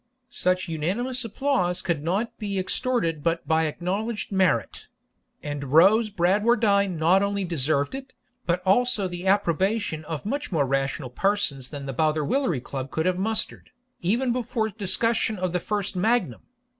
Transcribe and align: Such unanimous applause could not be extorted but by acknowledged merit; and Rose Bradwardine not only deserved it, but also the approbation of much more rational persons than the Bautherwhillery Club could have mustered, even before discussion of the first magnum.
Such 0.31 0.67
unanimous 0.67 1.23
applause 1.23 1.83
could 1.83 2.01
not 2.03 2.35
be 2.39 2.57
extorted 2.57 3.23
but 3.23 3.47
by 3.47 3.67
acknowledged 3.67 4.31
merit; 4.31 4.87
and 5.43 5.63
Rose 5.65 6.09
Bradwardine 6.09 6.97
not 6.97 7.21
only 7.21 7.43
deserved 7.43 7.93
it, 7.93 8.11
but 8.47 8.63
also 8.65 9.07
the 9.07 9.27
approbation 9.27 10.03
of 10.05 10.25
much 10.25 10.51
more 10.51 10.65
rational 10.65 11.11
persons 11.11 11.69
than 11.69 11.85
the 11.85 11.93
Bautherwhillery 11.93 12.63
Club 12.63 12.89
could 12.89 13.05
have 13.05 13.19
mustered, 13.19 13.69
even 14.01 14.33
before 14.33 14.69
discussion 14.69 15.37
of 15.37 15.53
the 15.53 15.59
first 15.59 15.95
magnum. 15.95 16.41